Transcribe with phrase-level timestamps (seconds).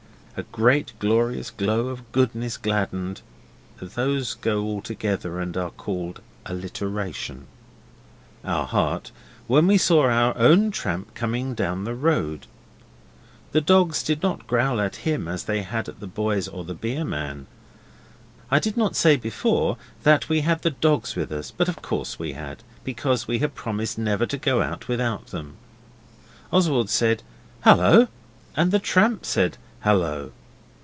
[0.37, 3.21] A great glorious glow of goodness gladdened
[3.79, 7.45] (those go all together and are called alliteration)
[8.43, 9.11] our hearts
[9.45, 12.47] when we saw our own tramp coming down the road.
[13.51, 16.73] The dogs did not growl at him as they had at the boys or the
[16.73, 17.45] beer man.
[18.49, 22.17] (I did not say before that we had the dogs with us, but of course
[22.17, 25.57] we had, because we had promised never to go out without them.)
[26.51, 27.21] Oswald said,
[27.65, 28.07] 'Hullo,'
[28.55, 30.31] and the tramp said, 'Hullo.